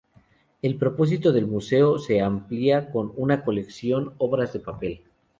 El 0.63 0.77
propósito 0.77 1.31
del 1.31 1.45
museo 1.45 1.99
se 1.99 2.21
amplía 2.21 2.89
con 2.89 3.13
una 3.17 3.43
colección 3.45 4.15
"Obras 4.17 4.55
en 4.55 4.63
papel". 4.63 5.03